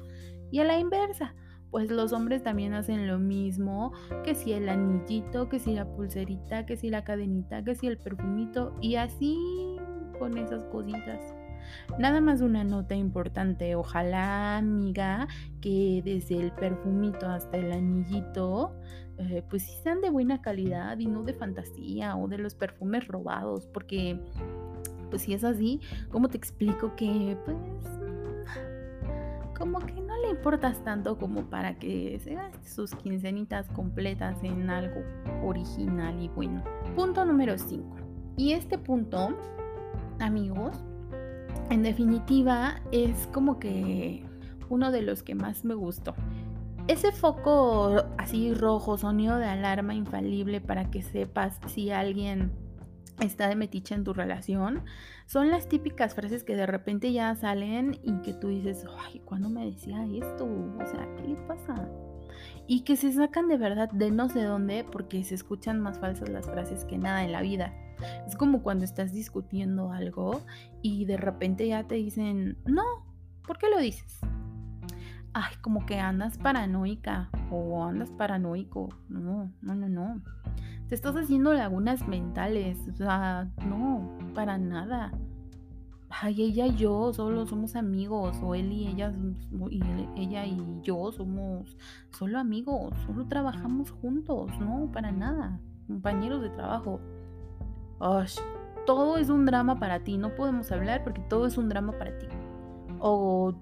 Y 0.51 0.59
a 0.59 0.65
la 0.65 0.79
inversa, 0.79 1.35
pues 1.71 1.91
los 1.91 2.13
hombres 2.13 2.43
también 2.43 2.75
hacen 2.75 3.07
lo 3.07 3.19
mismo, 3.19 3.93
que 4.25 4.35
si 4.35 4.53
el 4.53 4.69
anillito, 4.69 5.49
que 5.49 5.59
si 5.59 5.75
la 5.75 5.87
pulserita, 5.87 6.67
que 6.67 6.77
si 6.77 6.91
la 6.91 7.05
cadenita, 7.05 7.63
que 7.65 7.75
si 7.75 7.87
el 7.87 7.99
perfumito 7.99 8.75
y 8.81 8.97
así 8.97 9.37
con 10.19 10.37
esas 10.39 10.65
cositas. 10.65 11.35
Nada 11.99 12.21
más 12.21 12.41
una 12.41 12.65
nota 12.65 12.95
importante, 12.95 13.75
ojalá 13.75 14.57
amiga 14.57 15.27
que 15.61 16.03
desde 16.05 16.41
el 16.41 16.53
perfumito 16.53 17.27
hasta 17.27 17.57
el 17.57 17.73
anillito, 17.73 18.73
eh, 19.19 19.43
pues 19.49 19.65
sí 19.65 19.73
sean 19.83 20.01
de 20.01 20.11
buena 20.11 20.43
calidad 20.43 20.99
y 20.99 21.07
no 21.07 21.23
de 21.23 21.35
fantasía 21.35 22.17
o 22.17 22.29
de 22.29 22.39
los 22.39 22.55
perfumes 22.55 23.09
robados, 23.09 23.67
porque 23.67 24.21
pues 25.11 25.23
si 25.23 25.35
es 25.35 25.45
así, 25.45 25.81
¿cómo 26.11 26.29
te 26.29 26.37
explico 26.37 26.95
que 26.97 27.37
pues 27.45 27.57
como 29.59 29.79
que 29.81 30.01
importas 30.29 30.83
tanto 30.85 31.19
como 31.19 31.45
para 31.51 31.79
que 31.79 32.19
se 32.23 32.35
gaste 32.35 32.69
sus 32.69 32.95
quincenitas 32.95 33.69
completas 33.71 34.43
en 34.43 34.71
algo 34.71 35.03
original 35.43 36.21
y 36.23 36.29
bueno. 36.29 36.63
Punto 36.95 37.25
número 37.25 37.59
5. 37.59 37.97
Y 38.37 38.53
este 38.53 38.79
punto, 38.79 39.37
amigos, 40.19 40.77
en 41.71 41.83
definitiva 41.83 42.81
es 42.93 43.29
como 43.33 43.59
que 43.59 44.25
uno 44.69 44.91
de 44.91 45.03
los 45.03 45.23
que 45.23 45.35
más 45.35 45.65
me 45.65 45.75
gustó. 45.75 46.15
Ese 46.89 47.11
foco 47.11 48.05
así 48.17 48.55
rojo, 48.55 48.97
sonido 48.97 49.39
de 49.39 49.47
alarma 49.47 49.95
infalible 49.95 50.61
para 50.61 50.91
que 50.91 51.03
sepas 51.03 51.59
si 51.67 51.91
alguien 51.91 52.53
está 53.21 53.49
de 53.49 53.57
metiche 53.57 53.95
en 53.95 54.05
tu 54.05 54.13
relación, 54.13 54.85
son 55.27 55.51
las 55.51 55.69
típicas 55.69 56.15
frases 56.15 56.45
que 56.45 56.57
de 56.57 56.67
repente 56.67 57.13
ya 57.13 57.35
salen 57.35 57.99
y 58.03 58.21
que 58.23 58.35
tú 58.35 58.49
dices, 58.49 58.85
ay, 58.99 59.21
¿cuándo 59.25 59.49
me 59.49 59.65
decía 59.65 60.05
esto? 60.05 60.45
O 60.45 60.87
sea, 60.87 61.09
¿qué 61.17 61.29
le 61.29 61.37
pasa? 61.37 61.89
Y 62.67 62.83
que 62.83 62.97
se 62.97 63.13
sacan 63.13 63.49
de 63.49 63.57
verdad 63.57 63.91
de 63.91 64.11
no 64.11 64.29
sé 64.29 64.43
dónde 64.43 64.85
porque 64.85 65.25
se 65.25 65.35
escuchan 65.35 65.81
más 65.81 65.99
falsas 65.99 66.29
las 66.29 66.47
frases 66.47 66.85
que 66.85 66.99
nada 66.99 67.25
en 67.25 67.33
la 67.33 67.43
vida. 67.43 67.75
Es 68.27 68.37
como 68.37 68.63
cuando 68.63 68.85
estás 68.85 69.13
discutiendo 69.13 69.93
algo 69.93 70.43
y 70.83 71.07
de 71.07 71.17
repente 71.17 71.67
ya 71.67 71.85
te 71.85 71.95
dicen, 71.95 72.59
no, 72.67 72.83
¿por 73.47 73.59
qué 73.59 73.71
lo 73.71 73.79
dices? 73.79 74.19
Ay, 75.33 75.55
como 75.61 75.87
que 75.87 75.99
andas 75.99 76.39
paranoica 76.39 77.31
o 77.51 77.85
andas 77.85 78.11
paranoico. 78.11 78.89
No, 79.09 79.53
no, 79.61 79.75
no, 79.75 79.89
no 79.89 80.23
te 80.89 80.95
estás 80.95 81.17
haciendo 81.17 81.53
lagunas 81.53 82.07
mentales. 82.07 82.79
O 82.89 82.97
sea, 82.97 83.51
no, 83.67 84.19
para 84.35 84.59
nada. 84.59 85.13
Ay, 86.09 86.41
ella 86.41 86.67
y 86.67 86.77
yo 86.77 87.13
solo 87.13 87.47
somos 87.47 87.75
amigos, 87.75 88.39
o 88.43 88.55
él 88.55 88.73
y 88.73 88.87
ella, 88.87 89.13
y 89.71 89.83
ella 90.17 90.47
y 90.47 90.81
yo 90.83 91.11
somos 91.11 91.77
solo 92.13 92.39
amigos, 92.39 92.95
solo 93.07 93.27
trabajamos 93.27 93.91
juntos, 93.91 94.53
no, 94.61 94.89
para 94.93 95.11
nada, 95.11 95.61
compañeros 95.89 96.43
de 96.43 96.51
trabajo. 96.51 97.01
Ay, 97.99 98.29
todo 98.87 99.19
es 99.19 99.31
un 99.31 99.47
drama 99.47 99.81
para 99.81 100.05
ti, 100.05 100.17
no 100.17 100.35
podemos 100.37 100.71
hablar 100.71 101.03
porque 101.03 101.21
todo 101.23 101.47
es 101.47 101.59
un 101.59 101.69
drama 101.69 101.93
para 101.99 102.17
ti. 102.19 102.29
¿O 103.01 103.55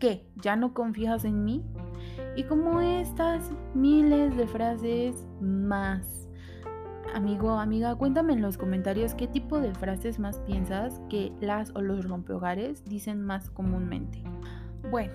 qué? 0.00 0.26
¿Ya 0.36 0.56
no 0.56 0.72
confías 0.72 1.26
en 1.26 1.44
mí? 1.44 1.62
Y 2.34 2.44
como 2.44 2.80
estas 2.80 3.52
miles 3.74 4.34
de 4.36 4.46
frases 4.46 5.28
más 5.40 6.23
Amigo, 7.12 7.50
amiga, 7.50 7.94
cuéntame 7.96 8.32
en 8.32 8.42
los 8.42 8.56
comentarios 8.56 9.14
qué 9.14 9.26
tipo 9.26 9.60
de 9.60 9.74
frases 9.74 10.18
más 10.18 10.38
piensas 10.40 11.00
que 11.08 11.32
las 11.40 11.70
o 11.74 11.80
los 11.80 12.04
rompehogares 12.04 12.84
dicen 12.84 13.22
más 13.22 13.50
comúnmente. 13.50 14.22
Bueno, 14.90 15.14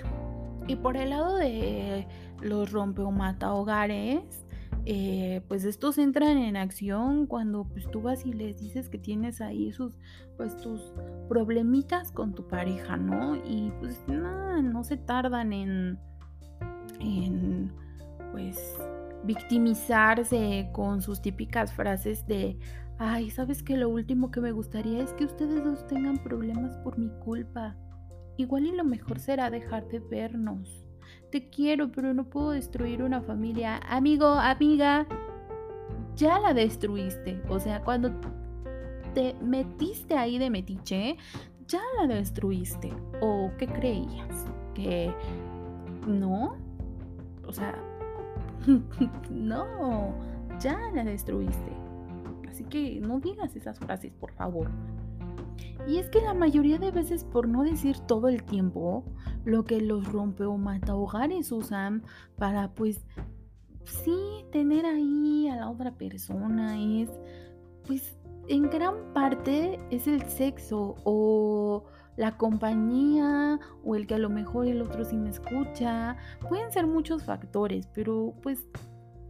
y 0.68 0.76
por 0.76 0.98
el 0.98 1.10
lado 1.10 1.36
de 1.36 2.08
los 2.42 2.72
rompe 2.72 3.02
o 3.02 3.12
mata 3.12 3.54
hogares, 3.54 4.46
eh, 4.86 5.42
pues 5.48 5.66
estos 5.66 5.98
entran 5.98 6.38
en 6.38 6.56
acción 6.56 7.26
cuando 7.26 7.66
pues 7.66 7.90
tú 7.92 8.02
vas 8.02 8.26
y 8.26 8.34
les 8.34 8.60
dices 8.60 8.90
que 8.90 8.98
tienes 8.98 9.42
ahí 9.42 9.72
sus 9.72 9.98
pues 10.38 10.56
tus 10.58 10.94
problemitas 11.28 12.12
con 12.12 12.34
tu 12.34 12.48
pareja, 12.48 12.98
¿no? 12.98 13.36
Y 13.36 13.72
pues 13.80 14.04
nada, 14.08 14.62
no 14.62 14.84
se 14.84 14.98
tardan 14.98 15.54
en 15.54 16.00
en 17.00 17.72
pues 18.32 18.78
victimizarse 19.24 20.70
con 20.74 21.02
sus 21.02 21.22
típicas 21.22 21.74
frases 21.74 22.26
de, 22.28 22.58
ay, 22.98 23.30
¿sabes 23.30 23.64
que 23.64 23.78
lo 23.78 23.90
último 23.90 24.32
que 24.32 24.42
me 24.42 24.52
gustaría 24.52 25.04
es 25.04 25.14
que 25.14 25.26
ustedes 25.26 25.64
dos 25.64 25.86
tengan 25.88 26.18
problemas 26.18 26.78
por 26.78 26.98
mi 26.98 27.10
culpa? 27.20 27.76
Igual 28.38 28.68
y 28.68 28.72
lo 28.72 28.86
mejor 28.86 29.20
será 29.20 29.50
dejar 29.50 29.88
de 29.90 30.00
vernos. 30.00 30.86
Te 31.32 31.50
quiero, 31.50 31.92
pero 31.92 32.14
no 32.14 32.30
puedo 32.30 32.52
destruir 32.52 33.04
una 33.04 33.22
familia. 33.22 33.78
Amigo, 33.90 34.28
amiga, 34.28 35.06
ya 36.16 36.40
la 36.40 36.54
destruiste. 36.54 37.42
O 37.50 37.60
sea, 37.60 37.84
cuando 37.84 38.12
te 39.14 39.34
metiste 39.42 40.16
ahí 40.16 40.38
de 40.38 40.50
metiche, 40.50 41.18
ya 41.68 41.82
la 42.00 42.08
destruiste. 42.08 42.92
¿O 43.22 43.52
qué 43.58 43.68
creías? 43.68 44.46
¿Que 44.74 45.14
no? 46.08 46.56
O 47.46 47.52
sea, 47.52 47.76
no, 49.30 50.14
ya 50.60 50.78
la 50.94 51.04
destruiste. 51.04 51.72
Así 52.50 52.64
que 52.64 53.00
no 53.00 53.20
digas 53.20 53.56
esas 53.56 53.80
frases, 53.80 54.14
por 54.14 54.32
favor. 54.34 54.70
Y 55.88 55.98
es 55.98 56.10
que 56.10 56.22
la 56.22 56.34
mayoría 56.34 56.78
de 56.78 56.92
veces, 56.92 57.24
por 57.24 57.48
no 57.48 57.64
decir 57.64 58.00
todo 58.00 58.28
el 58.28 58.44
tiempo, 58.44 59.04
lo 59.46 59.64
que 59.64 59.82
los 59.82 60.12
rompe 60.12 60.46
o 60.46 60.58
mata 60.58 60.96
hogares 60.96 61.52
usan 61.52 62.04
para, 62.38 62.74
pues, 62.74 63.06
sí, 63.86 64.46
tener 64.52 64.86
ahí 64.86 65.48
a 65.48 65.56
la 65.56 65.70
otra 65.70 65.92
persona 65.92 66.78
es, 66.80 67.10
pues, 67.88 68.18
en 68.48 68.64
gran 68.70 69.14
parte 69.14 69.80
es 69.92 70.08
el 70.08 70.24
sexo 70.24 70.96
o 71.04 71.86
la 72.20 72.36
compañía 72.36 73.62
o 73.82 73.96
el 73.96 74.06
que 74.06 74.16
a 74.16 74.18
lo 74.18 74.30
mejor 74.30 74.68
el 74.68 74.82
otro 74.82 75.06
sí 75.06 75.16
me 75.16 75.30
escucha. 75.30 76.18
Pueden 76.50 76.70
ser 76.70 76.86
muchos 76.86 77.24
factores, 77.24 77.88
pero 77.96 78.34
pues 78.44 78.68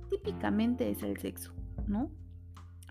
típicamente 0.09 0.89
es 0.89 1.03
el 1.03 1.17
sexo, 1.17 1.53
¿no? 1.85 2.09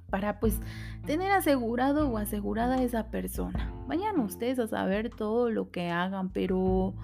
Para 0.09 0.39
pues 0.39 0.61
tener 1.05 1.33
asegurado 1.33 2.09
o 2.09 2.17
asegurada 2.17 2.77
a 2.77 2.83
esa 2.85 3.11
persona. 3.11 3.75
Vayan 3.89 4.21
ustedes 4.21 4.61
a 4.61 4.69
saber 4.69 5.11
todo 5.11 5.51
lo 5.51 5.73
que 5.73 5.91
hagan, 5.91 6.31
pero 6.31 6.95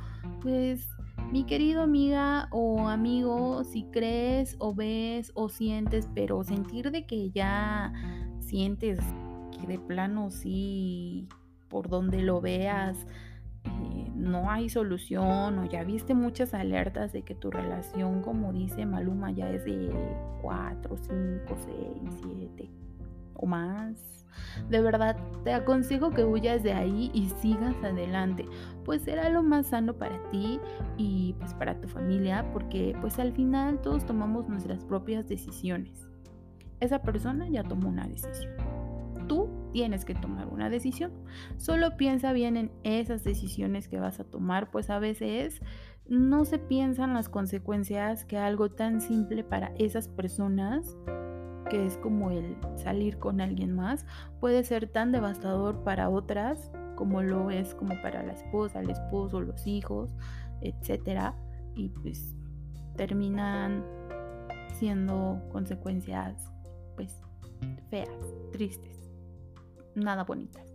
pues 0.41 0.89
mi 1.33 1.43
querido 1.43 1.83
amiga 1.83 2.47
o 2.53 2.89
amigo, 2.89 3.65
si 3.65 3.83
crees 3.91 4.55
o 4.61 4.73
ves 4.73 5.33
o 5.35 5.49
sientes, 5.49 6.09
pero 6.15 6.45
sentir 6.45 6.93
de 6.93 7.07
que 7.07 7.33
ya 7.33 7.93
sientes 8.39 9.01
que 9.51 9.67
de 9.67 9.81
plano 9.81 10.31
sí, 10.31 11.29
por 11.75 11.89
donde 11.89 12.23
lo 12.23 12.41
veas, 12.41 12.97
eh, 13.65 14.09
no 14.15 14.49
hay 14.49 14.69
solución 14.69 15.59
o 15.59 15.65
ya 15.65 15.83
viste 15.83 16.15
muchas 16.15 16.55
alertas 16.55 17.13
de 17.13 17.23
que 17.23 17.35
tu 17.35 17.51
relación, 17.51 18.23
como 18.23 18.53
dice 18.53 18.87
Maluma, 18.87 19.33
ya 19.33 19.51
es 19.51 19.65
de 19.65 19.91
4, 20.41 20.97
5, 20.97 21.57
6, 22.07 22.23
7 22.23 22.71
o 23.35 23.47
más 23.47 24.25
de 24.71 24.81
verdad, 24.81 25.17
te 25.43 25.53
aconsejo 25.53 26.11
que 26.11 26.25
huyas 26.25 26.63
de 26.63 26.75
ahí 26.75 27.11
y 27.13 27.29
sigas 27.41 27.75
adelante, 27.83 28.47
pues 28.85 29.03
será 29.03 29.29
lo 29.29 29.43
más 29.43 29.67
sano 29.67 29.95
para 29.95 30.23
ti 30.31 30.61
y 30.97 31.35
pues 31.41 31.55
para 31.55 31.81
tu 31.81 31.89
familia, 31.89 32.49
porque 32.53 32.97
pues 33.01 33.19
al 33.19 33.33
final 33.33 33.81
todos 33.81 34.07
tomamos 34.07 34.49
nuestras 34.49 34.85
propias 34.85 35.29
decisiones. 35.29 36.09
Esa 36.79 37.03
persona 37.03 37.49
ya 37.49 37.65
tomó 37.65 37.89
una 37.89 38.07
decisión. 38.07 38.84
Tienes 39.75 40.05
que 40.05 40.15
tomar 40.15 40.47
una 40.47 40.71
decisión. 40.71 41.11
Solo 41.57 41.97
piensa 41.97 42.33
bien 42.33 42.57
en 42.57 42.71
esas 42.85 43.25
decisiones 43.25 43.89
que 43.89 43.99
vas 43.99 44.21
a 44.21 44.25
tomar, 44.25 44.71
pues 44.71 44.89
a 44.89 45.01
veces 45.01 45.61
no 46.07 46.45
se 46.45 46.61
piensan 46.61 47.13
las 47.13 47.29
consecuencias 47.29 48.25
que 48.25 48.39
algo 48.39 48.71
tan 48.71 49.01
simple 49.01 49.43
para 49.43 49.73
esas 49.77 50.07
personas 50.07 50.97
que 51.69 51.87
es 51.87 51.99
como 51.99 52.31
el 52.31 52.57
salir 52.77 53.19
con 53.19 53.41
alguien 53.41 53.75
más, 53.75 54.07
puede 54.39 54.63
ser 54.63 54.87
tan 54.87 55.11
devastador 55.11 55.83
para 55.83 56.09
otras 56.09 56.71
como 56.95 57.23
lo 57.23 57.51
es 57.51 57.75
como 57.75 58.01
para 58.01 58.23
la 58.23 58.35
esposa, 58.35 58.79
el 58.79 58.91
esposo, 58.91 59.41
los 59.41 59.67
hijos, 59.67 60.15
etcétera, 60.61 61.35
y 61.75 61.89
pues 61.89 62.37
terminan 62.95 63.85
siendo 64.75 65.43
consecuencias 65.51 66.53
pues 66.95 67.21
feas, 67.91 68.09
tristes, 68.53 68.94
nada 69.95 70.25
bonitas. 70.25 70.75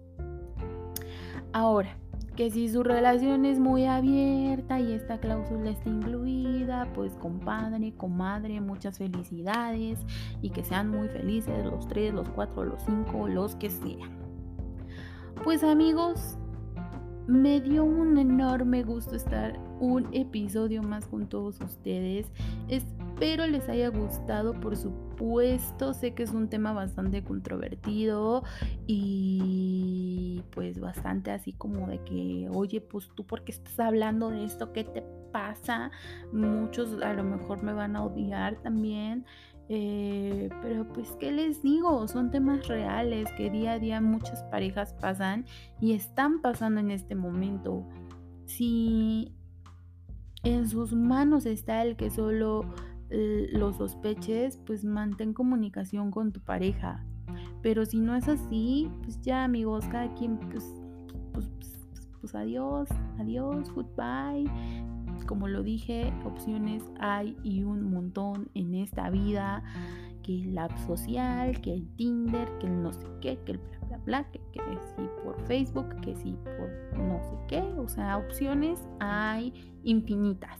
Ahora, 1.51 1.97
que 2.35 2.49
si 2.51 2.69
su 2.69 2.83
relación 2.83 3.43
es 3.43 3.59
muy 3.59 3.85
abierta 3.85 4.79
y 4.79 4.93
esta 4.93 5.19
cláusula 5.19 5.71
está 5.71 5.89
incluida, 5.89 6.87
pues 6.93 7.13
compadre, 7.15 7.93
comadre, 7.95 8.61
muchas 8.61 8.97
felicidades 8.97 9.99
y 10.41 10.51
que 10.51 10.63
sean 10.63 10.89
muy 10.89 11.09
felices 11.09 11.65
los 11.65 11.87
tres, 11.87 12.13
los 12.13 12.29
cuatro, 12.29 12.63
los 12.63 12.81
cinco, 12.83 13.27
los 13.27 13.55
que 13.55 13.69
sean. 13.69 14.17
Pues 15.43 15.63
amigos, 15.63 16.37
me 17.27 17.59
dio 17.59 17.83
un 17.83 18.17
enorme 18.17 18.83
gusto 18.83 19.15
estar 19.15 19.59
un 19.79 20.07
episodio 20.13 20.81
más 20.81 21.07
con 21.07 21.27
todos 21.27 21.59
ustedes. 21.61 22.31
Espero 22.67 23.47
les 23.47 23.67
haya 23.67 23.89
gustado, 23.89 24.53
por 24.53 24.77
supuesto. 25.19 25.93
Sé 25.93 26.13
que 26.13 26.23
es 26.23 26.31
un 26.31 26.47
tema 26.47 26.71
bastante 26.73 27.23
controvertido 27.23 28.43
y 28.87 30.43
pues 30.51 30.79
bastante 30.79 31.31
así 31.31 31.53
como 31.53 31.87
de 31.87 31.99
que, 32.03 32.47
oye, 32.51 32.81
pues 32.81 33.09
tú 33.15 33.25
por 33.25 33.43
qué 33.43 33.51
estás 33.51 33.79
hablando 33.79 34.29
de 34.29 34.45
esto, 34.45 34.71
¿qué 34.71 34.83
te 34.83 35.03
pasa? 35.31 35.91
Muchos 36.31 37.01
a 37.01 37.13
lo 37.13 37.23
mejor 37.23 37.61
me 37.63 37.73
van 37.73 37.95
a 37.95 38.03
odiar 38.03 38.61
también. 38.61 39.25
Eh, 39.71 40.49
pero 40.63 40.87
pues, 40.87 41.11
¿qué 41.19 41.31
les 41.31 41.61
digo? 41.61 42.07
Son 42.07 42.31
temas 42.31 42.67
reales 42.67 43.29
que 43.37 43.51
día 43.51 43.73
a 43.73 43.79
día 43.79 44.01
muchas 44.01 44.41
parejas 44.45 44.93
pasan 44.93 45.45
y 45.79 45.93
están 45.93 46.41
pasando 46.41 46.79
en 46.79 46.89
este 46.89 47.13
momento. 47.13 47.85
Si 48.45 49.35
en 50.43 50.67
sus 50.67 50.93
manos 50.93 51.45
está 51.45 51.83
el 51.83 51.97
que 51.97 52.09
solo 52.09 52.63
lo 53.09 53.73
sospeches, 53.73 54.57
pues 54.65 54.83
mantén 54.83 55.33
comunicación 55.33 56.11
con 56.11 56.31
tu 56.31 56.41
pareja. 56.41 57.05
Pero 57.61 57.85
si 57.85 57.99
no 57.99 58.15
es 58.15 58.27
así, 58.27 58.89
pues 59.03 59.21
ya 59.21 59.43
amigos, 59.43 59.85
cada 59.85 60.13
quien, 60.13 60.37
pues, 60.37 60.65
pues, 61.33 61.49
pues, 61.59 62.07
pues 62.19 62.35
adiós, 62.35 62.89
adiós, 63.19 63.71
goodbye. 63.73 64.49
Como 65.27 65.47
lo 65.47 65.63
dije, 65.63 66.13
opciones 66.25 66.83
hay 66.99 67.37
y 67.43 67.63
un 67.63 67.91
montón 67.91 68.49
en 68.53 68.75
esta 68.75 69.09
vida. 69.09 69.63
Que 70.23 70.43
el 70.43 70.57
app 70.57 70.77
social, 70.85 71.59
que 71.61 71.73
el 71.73 71.87
Tinder, 71.95 72.47
que 72.59 72.67
el 72.67 72.83
no 72.83 72.93
sé 72.93 73.07
qué, 73.21 73.39
que 73.45 73.53
el 73.53 73.57
bla 73.57 73.79
bla 73.87 73.97
bla, 73.97 74.31
que, 74.31 74.39
que 74.51 74.61
si 74.95 75.07
por 75.23 75.39
Facebook, 75.47 75.89
que 76.01 76.15
si 76.15 76.33
por 76.33 76.99
no 76.99 77.19
sé 77.23 77.37
qué. 77.47 77.61
O 77.61 77.87
sea, 77.87 78.17
opciones 78.17 78.87
hay 78.99 79.53
infinitas. 79.83 80.59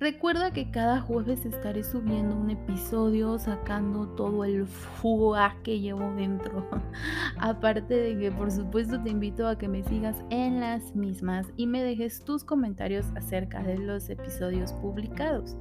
Recuerda 0.00 0.50
que 0.50 0.70
cada 0.70 1.02
jueves 1.02 1.44
estaré 1.44 1.84
subiendo 1.84 2.34
un 2.34 2.48
episodio 2.48 3.38
sacando 3.38 4.08
todo 4.08 4.46
el 4.46 4.66
fuá 4.66 5.58
que 5.62 5.78
llevo 5.78 6.14
dentro. 6.14 6.66
Aparte 7.38 7.94
de 7.94 8.18
que 8.18 8.32
por 8.32 8.50
supuesto 8.50 8.98
te 9.02 9.10
invito 9.10 9.46
a 9.46 9.58
que 9.58 9.68
me 9.68 9.84
sigas 9.84 10.16
en 10.30 10.58
las 10.58 10.96
mismas 10.96 11.48
y 11.58 11.66
me 11.66 11.82
dejes 11.82 12.24
tus 12.24 12.44
comentarios 12.44 13.04
acerca 13.14 13.62
de 13.62 13.76
los 13.76 14.08
episodios 14.08 14.72
publicados. 14.72 15.58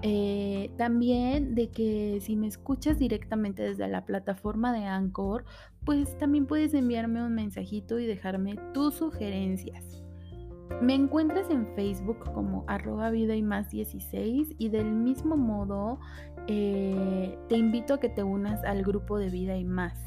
Eh, 0.00 0.70
también 0.78 1.54
de 1.54 1.70
que 1.70 2.20
si 2.22 2.36
me 2.36 2.46
escuchas 2.46 2.98
directamente 2.98 3.62
desde 3.62 3.86
la 3.86 4.06
plataforma 4.06 4.72
de 4.72 4.86
Anchor, 4.86 5.44
pues 5.84 6.16
también 6.16 6.46
puedes 6.46 6.72
enviarme 6.72 7.22
un 7.22 7.34
mensajito 7.34 7.98
y 7.98 8.06
dejarme 8.06 8.56
tus 8.72 8.94
sugerencias. 8.94 10.07
Me 10.82 10.94
encuentras 10.94 11.50
en 11.50 11.66
Facebook 11.74 12.18
como 12.32 12.64
arroba 12.68 13.10
vida 13.10 13.34
y 13.34 13.42
más 13.42 13.70
16 13.70 14.54
y 14.58 14.68
del 14.68 14.92
mismo 14.92 15.36
modo 15.36 15.98
eh, 16.46 17.36
te 17.48 17.56
invito 17.56 17.94
a 17.94 18.00
que 18.00 18.08
te 18.08 18.22
unas 18.22 18.62
al 18.64 18.82
grupo 18.84 19.18
de 19.18 19.28
vida 19.28 19.56
y 19.56 19.64
más. 19.64 19.98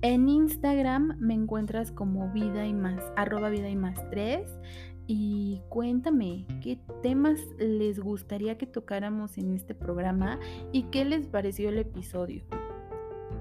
En 0.00 0.28
Instagram 0.28 1.16
me 1.20 1.34
encuentras 1.34 1.92
como 1.92 2.28
vida 2.32 2.66
y 2.66 2.74
más, 2.74 3.00
arroba 3.16 3.50
vida 3.50 3.68
y 3.68 3.76
más 3.76 3.98
3 4.10 4.58
y 5.06 5.60
cuéntame 5.68 6.46
qué 6.60 6.80
temas 7.02 7.38
les 7.58 8.00
gustaría 8.00 8.58
que 8.58 8.66
tocáramos 8.66 9.38
en 9.38 9.52
este 9.52 9.74
programa 9.74 10.40
y 10.72 10.84
qué 10.84 11.04
les 11.04 11.28
pareció 11.28 11.68
el 11.68 11.78
episodio. 11.78 12.44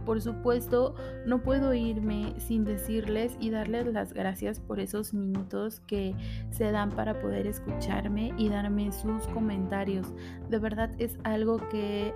Por 0.05 0.21
supuesto, 0.21 0.95
no 1.25 1.41
puedo 1.41 1.73
irme 1.73 2.33
sin 2.39 2.63
decirles 2.63 3.35
y 3.39 3.49
darles 3.49 3.87
las 3.87 4.13
gracias 4.13 4.59
por 4.59 4.79
esos 4.79 5.13
minutos 5.13 5.81
que 5.81 6.15
se 6.49 6.71
dan 6.71 6.89
para 6.89 7.19
poder 7.21 7.47
escucharme 7.47 8.33
y 8.37 8.49
darme 8.49 8.91
sus 8.91 9.27
comentarios. 9.27 10.07
De 10.49 10.59
verdad 10.59 10.91
es 10.97 11.17
algo 11.23 11.57
que 11.69 12.13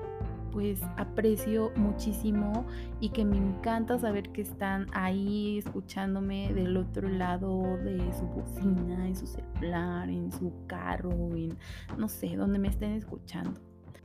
pues 0.55 0.81
aprecio 0.95 1.73
muchísimo 1.75 2.65
y 3.01 3.09
que 3.09 3.25
me 3.25 3.35
encanta 3.35 3.99
saber 3.99 4.29
que 4.29 4.41
están 4.41 4.87
ahí 4.93 5.57
escuchándome 5.57 6.53
del 6.53 6.77
otro 6.77 7.09
lado 7.09 7.77
de 7.83 7.99
su 8.13 8.25
bocina, 8.25 9.05
en 9.05 9.17
su 9.17 9.27
celular, 9.27 10.09
en 10.09 10.31
su 10.31 10.53
carro, 10.65 11.11
en 11.35 11.57
no 11.97 12.07
sé, 12.07 12.37
donde 12.37 12.57
me 12.57 12.69
estén 12.69 12.93
escuchando 12.93 13.59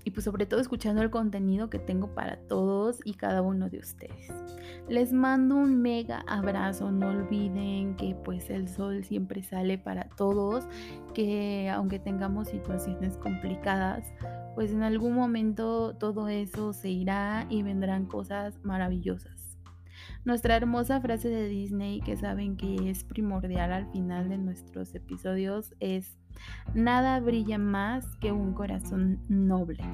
y 0.05 0.11
pues 0.11 0.25
sobre 0.25 0.47
todo 0.47 0.61
escuchando 0.61 1.03
el 1.03 1.11
contenido 1.11 1.71
que 1.71 1.79
tengo 1.79 2.15
para 2.15 2.37
todos 2.37 3.01
y 3.05 3.15
cada 3.15 3.43
uno 3.43 3.69
de 3.69 3.79
ustedes. 3.79 4.33
Les 4.89 5.13
mando 5.13 5.57
un 5.57 5.81
mega 5.81 6.25
abrazo, 6.27 6.91
no 6.91 7.09
olviden 7.09 7.97
que 7.97 8.15
pues 8.25 8.51
el 8.51 8.69
sol 8.69 9.05
siempre 9.05 9.43
sale 9.43 9.79
para 9.79 10.09
todos, 10.11 10.67
que 11.15 11.71
aunque 11.71 11.99
tengamos 11.99 12.49
situaciones 12.49 13.17
complicadas, 13.17 14.05
pues 14.55 14.73
en 14.73 14.83
algún 14.83 15.15
momento 15.15 15.95
todo 15.97 16.29
eso 16.29 16.73
se 16.73 16.91
irá 16.91 17.47
y 17.49 17.63
vendrán 17.63 18.07
cosas 18.07 18.59
maravillosas. 18.65 19.41
Nuestra 20.25 20.57
hermosa 20.57 21.01
frase 21.01 21.29
de 21.29 21.49
Disney 21.49 22.01
que 22.01 22.17
saben 22.17 22.57
que 22.57 22.91
es 22.91 23.05
primordial 23.05 23.73
al 23.73 23.91
final 23.91 24.29
de 24.29 24.37
nuestros 24.37 24.95
episodios 24.95 25.75
es 25.81 26.20
Nada 26.75 27.21
brilla 27.21 27.59
más 27.59 28.17
que 28.17 28.33
un 28.33 28.53
corazón 28.53 29.21
noble. 29.29 29.85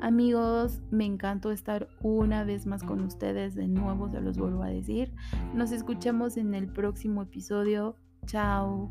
Amigos, 0.00 0.80
me 0.90 1.04
encantó 1.04 1.52
estar 1.52 1.88
una 2.00 2.44
vez 2.44 2.66
más 2.66 2.82
con 2.82 3.00
ustedes. 3.02 3.54
De 3.54 3.68
nuevo 3.68 4.08
se 4.08 4.20
los 4.20 4.38
vuelvo 4.38 4.62
a 4.62 4.68
decir. 4.68 5.12
Nos 5.54 5.72
escuchamos 5.72 6.36
en 6.36 6.54
el 6.54 6.68
próximo 6.68 7.22
episodio. 7.22 7.96
Chao. 8.26 8.90